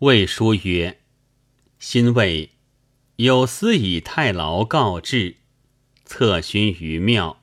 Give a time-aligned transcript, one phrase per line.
[0.00, 1.00] 魏书曰
[1.80, 2.50] ：“新魏
[3.16, 5.36] 有司以太牢告制，
[6.04, 7.42] 策勋于庙。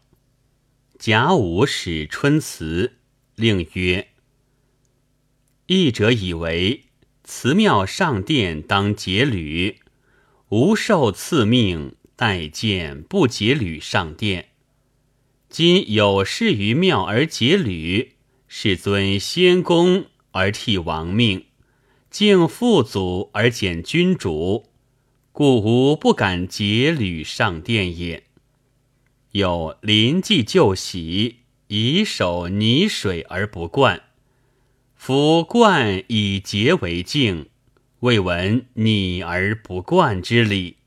[1.00, 3.00] 甲午始春辞，
[3.34, 4.10] 令曰：
[5.66, 6.84] 义者以为
[7.24, 9.80] 祠庙上殿当节履，
[10.50, 14.50] 无受赐命待见不节履上殿。
[15.50, 18.12] 今有事于庙而节履，
[18.48, 21.46] 是尊先公而替王命。”
[22.14, 24.66] 敬父祖而减君主，
[25.32, 28.26] 故无不敢节履上殿也。
[29.32, 31.38] 有临祭旧喜，
[31.70, 34.04] 以手泥水而不灌，
[34.96, 37.50] 夫灌以节为敬，
[38.02, 40.78] 未闻拟而不灌之理。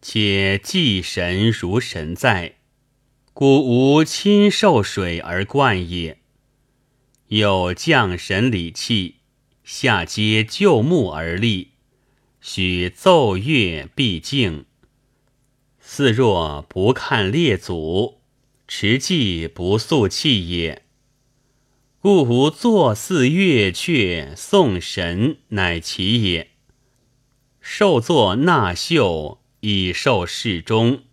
[0.00, 2.54] 且祭神如神在，
[3.34, 6.16] 故无亲受水而灌也。
[7.28, 9.16] 有降神礼器。
[9.64, 11.72] 下皆就木而立，
[12.40, 14.64] 许奏乐必敬。
[15.78, 18.20] 似若不看列祖，
[18.66, 20.82] 持祭不肃气也。
[22.00, 26.50] 故无作祀乐阙送神，乃其也。
[27.60, 31.04] 受作纳秀以受侍中，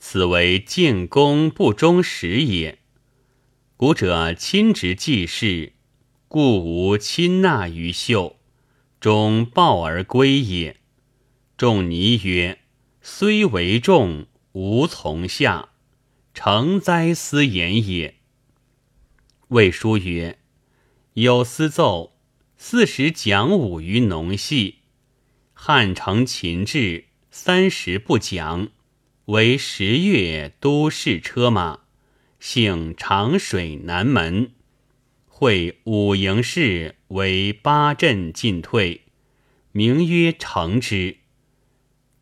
[0.00, 2.80] 此为敬功不忠实也。
[3.76, 5.74] 古者亲执祭事。
[6.36, 8.36] 故无亲纳于秀，
[9.00, 10.76] 终报而归也。
[11.56, 12.58] 仲尼曰
[13.00, 15.70] ：“虽为众，无从下，
[16.34, 18.16] 成哉斯言也。”
[19.48, 20.38] 魏书曰
[21.14, 22.18] ：“有司奏
[22.58, 24.80] 四十讲武于农系，
[25.54, 28.68] 汉承秦制，三十不讲，
[29.24, 31.78] 为十月都市车马，
[32.38, 34.50] 幸长水南门。”
[35.38, 39.02] 会五营士为八阵进退，
[39.70, 41.18] 名曰成之。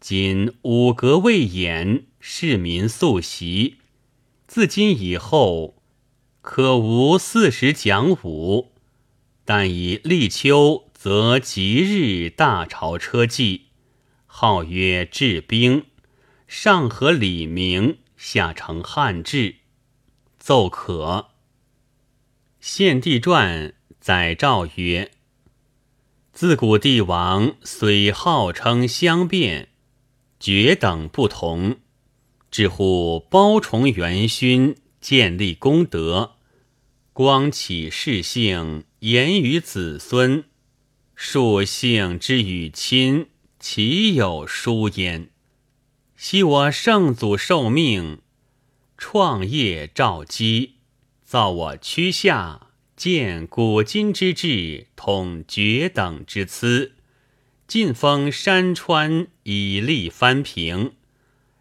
[0.01, 3.77] 今五阁未演，市民素习。
[4.49, 5.81] 自今以后，
[6.41, 8.73] 可无四时讲武。
[9.45, 13.67] 但以立秋，则吉日大朝车骑，
[14.27, 15.85] 号曰制兵，
[16.49, 19.59] 上合李明，下承汉制，
[20.37, 21.34] 奏可。
[22.67, 25.11] 献帝传载诏曰
[26.33, 29.69] ：“自古帝王虽号称相变，
[30.41, 31.77] 爵等不同，
[32.51, 36.37] 至乎包崇元勋，建立功德，
[37.13, 40.45] 光启世性，言于子孙，
[41.15, 43.27] 庶姓之与亲，
[43.61, 45.29] 岂有殊焉？
[46.17, 48.23] 昔我圣祖受命，
[48.97, 50.74] 创业召基。”
[51.35, 56.93] 造我屈下，见古今之治，统绝等之资，
[57.67, 60.93] 晋封山川，以立藩平，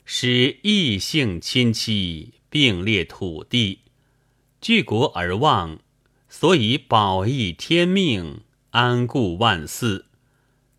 [0.05, 3.79] 使异姓亲戚并列土地，
[4.61, 5.79] 据国而望，
[6.29, 10.05] 所以保义天命，安固万祀，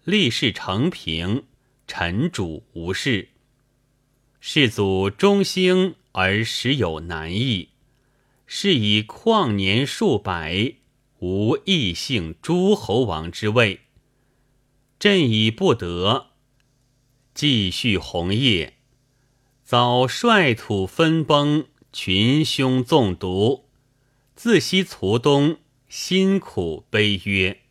[0.04, 1.42] 立世成平，
[1.88, 3.30] 臣主无事。
[4.38, 7.70] 世祖中兴而时有难易。
[8.56, 10.74] 是以旷年数百，
[11.18, 13.80] 无异姓诸侯王之位。
[15.00, 16.28] 朕已不得，
[17.34, 18.74] 继续红业，
[19.64, 23.64] 早率土分崩，群凶纵毒，
[24.36, 25.56] 自西卒东，
[25.88, 27.62] 辛苦悲曰：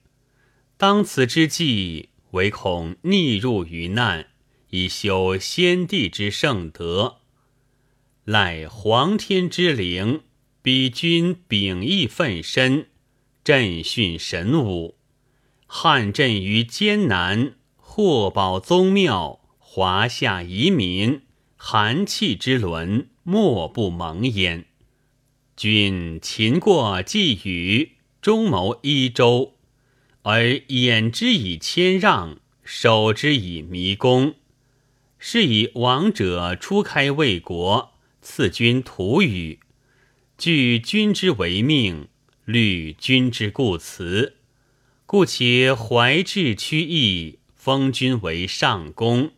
[0.75, 4.27] 当此之际，唯恐逆入于难，
[4.71, 7.19] 以修先帝之圣德，
[8.25, 10.23] 赖皇天之灵。
[10.63, 12.87] 彼君秉义奋身，
[13.43, 14.95] 振训神武，
[15.67, 21.23] 汉震于艰难，获保宗庙，华夏遗民，
[21.57, 24.63] 寒气之伦，莫不蒙焉。
[25.57, 29.55] 君勤过寄语，中谋一州，
[30.21, 34.35] 而掩之以谦让，守之以弥恭，
[35.19, 39.59] 是以王者初开魏国，赐君土语。
[40.37, 42.07] 据君之为命，
[42.43, 44.37] 虑君之故辞，
[45.05, 49.31] 故且怀志屈意，封君为上公，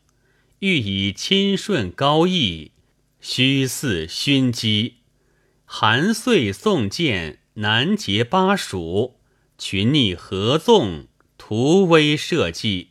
[0.60, 2.72] 欲以亲顺高义，
[3.20, 4.96] 虚祀勋基。
[5.66, 9.20] 韩遂宋建，南结巴蜀，
[9.58, 11.08] 群逆合纵，
[11.38, 12.90] 图威社稷。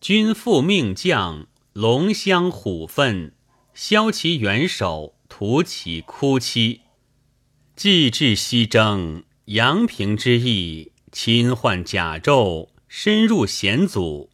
[0.00, 3.32] 君复命将龙骧虎奋，
[3.74, 6.82] 削其元首，屠其哭妻。
[7.80, 14.28] 既至西征，阳平之役，侵患甲胄，深入险阻，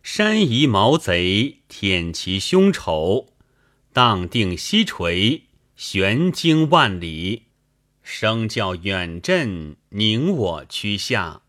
[0.00, 3.30] 山夷毛贼舔其凶仇，
[3.92, 5.42] 荡定西垂，
[5.74, 7.46] 悬经万里，
[8.04, 11.42] 声教远震，宁我屈下。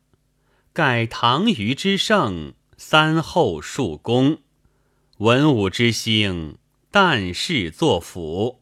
[0.73, 4.39] 盖唐虞之盛，三后数功，
[5.17, 6.57] 文武之兴，
[6.91, 8.61] 旦氏作辅，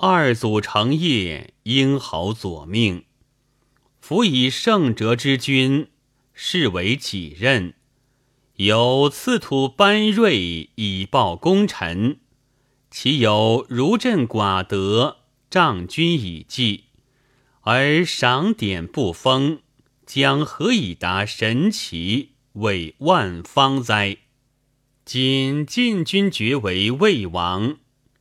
[0.00, 3.02] 二祖成业，英豪佐命。
[4.00, 5.88] 夫以圣哲之君，
[6.32, 7.74] 是为己任。
[8.54, 12.20] 有赐土班瑞以报功臣，
[12.92, 15.16] 其有如朕寡德，
[15.50, 16.84] 仗君以计，
[17.62, 19.62] 而赏典不封，
[20.06, 24.18] 将何以达神奇，为万方哉？
[25.04, 27.78] 今晋君爵为魏王，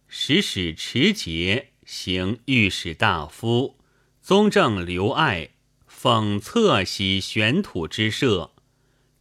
[0.08, 3.78] 使使持节，行御史大夫，
[4.22, 5.52] 宗正刘爱。
[5.90, 8.52] 讽侧喜玄土之社，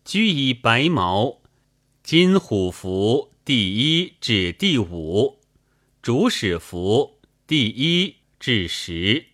[0.05, 1.41] 居以白毛
[2.03, 5.39] 金虎符第一至第五，
[6.03, 9.25] 主使符第一至十，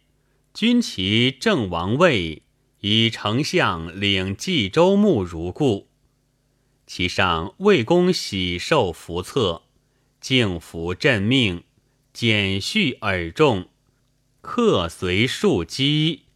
[0.55, 2.43] 军旗正王位，
[2.79, 5.89] 以丞相领冀州牧如故。
[6.87, 9.63] 其上魏公喜受符册，
[10.23, 11.65] 敬服朕命，
[12.13, 13.69] 简序耳重，
[14.41, 16.27] 客随庶几。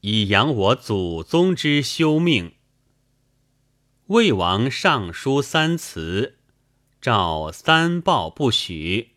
[0.00, 2.54] 以扬我祖宗之修命。
[4.06, 6.38] 魏王上书三辞，
[6.98, 9.10] 诏三报不许。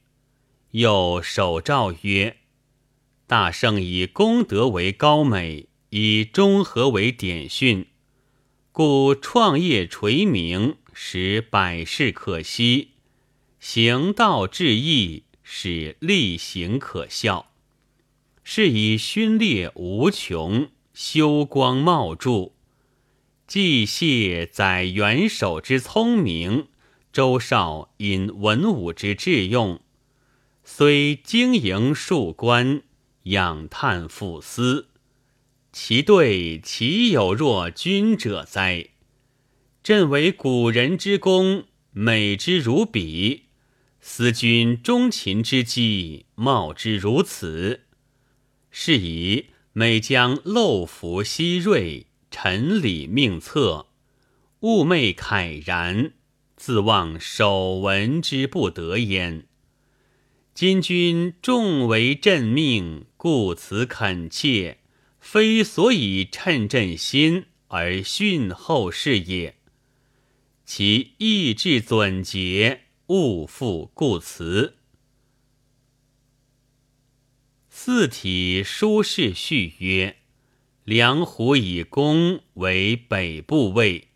[0.72, 2.36] 又手诏曰
[3.26, 7.88] ：“大圣以功德为高美，以中和为典训，
[8.74, 12.93] 故创业垂名，使百世可惜；
[13.65, 17.54] 行道致义，使力行可效。”
[18.44, 22.51] 是以勋烈无穷，修光茂著。
[23.48, 26.68] 既谢载元首之聪明，
[27.13, 29.80] 周少引文武之智用，
[30.65, 32.81] 虽经营数官，
[33.24, 34.89] 仰叹复思，
[35.71, 38.89] 其对岂有若君者哉？
[39.81, 43.43] 朕为古人之功，美之如彼；
[44.06, 47.84] 思君忠勤之机，貌之如此。
[48.70, 53.88] 是以每将漏符希瑞，陈礼命策，
[54.60, 56.12] 寤寐慨然，
[56.58, 59.48] 自望守文之不得焉。
[60.54, 64.80] 今君重为朕命，故此恳切，
[65.22, 69.56] 非所以称朕心而训后事也。
[70.66, 74.78] 其意志准洁，勿复故辞。
[77.70, 80.18] 四体书事序曰
[80.86, 84.08] ：“梁虎以公为北部尉。”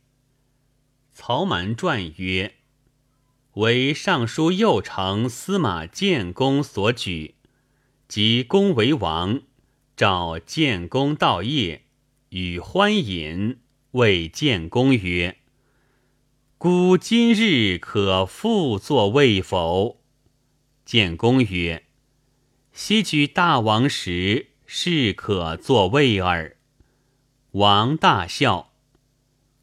[1.12, 2.56] 曹瞒传曰
[3.56, 7.36] ：“为尚书右丞司马建公所举，
[8.08, 9.42] 即公为王，
[9.98, 11.82] 召建公到谒，
[12.30, 13.60] 与欢饮，
[13.92, 15.40] 谓建公曰
[16.60, 20.02] ：‘孤今日可复作魏否？’
[20.84, 21.84] 建公曰。”
[22.74, 26.58] 昔举大王时，是可作魏耳。
[27.52, 28.74] 王大笑。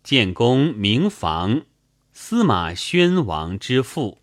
[0.05, 1.63] 建公名房，
[2.13, 4.19] 司马宣王之父。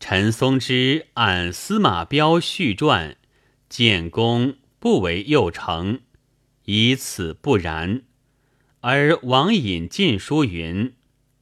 [0.00, 3.18] 陈松之按司马彪序传，
[3.68, 6.00] 建公不为右丞，
[6.64, 8.04] 以此不然。
[8.80, 10.94] 而王引晋书云：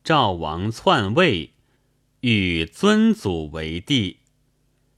[0.03, 1.53] 赵王篡位，
[2.21, 4.19] 欲尊祖为帝。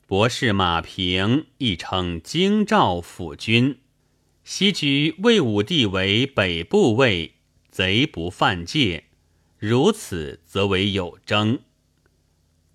[0.07, 3.81] 博士马平亦称京兆府君，
[4.45, 7.35] 昔居魏武帝为北部尉，
[7.71, 9.07] 贼不犯戒，
[9.59, 11.61] 如此则为有征。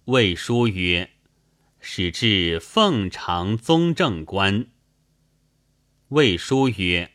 [0.06, 1.12] 魏书曰
[1.80, 4.68] ：“使至奉常宗正官。”
[6.10, 7.12] 魏书曰：“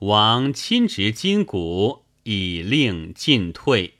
[0.00, 3.94] 王亲执金鼓，以令进退。”